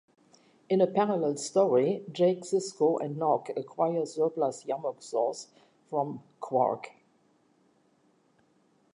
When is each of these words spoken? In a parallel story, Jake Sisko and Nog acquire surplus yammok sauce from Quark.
In 0.67 0.81
a 0.81 0.87
parallel 0.87 1.37
story, 1.37 2.03
Jake 2.11 2.39
Sisko 2.41 2.99
and 2.99 3.17
Nog 3.19 3.51
acquire 3.55 4.03
surplus 4.07 4.63
yammok 4.65 4.99
sauce 4.99 5.49
from 5.87 6.23
Quark. 6.39 6.87